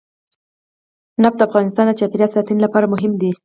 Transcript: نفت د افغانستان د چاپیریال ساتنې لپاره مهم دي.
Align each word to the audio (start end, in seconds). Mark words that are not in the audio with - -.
نفت 1.21 1.37
د 1.39 1.41
افغانستان 1.47 1.85
د 1.87 1.91
چاپیریال 1.99 2.31
ساتنې 2.35 2.59
لپاره 2.65 2.91
مهم 2.93 3.13
دي. 3.21 3.31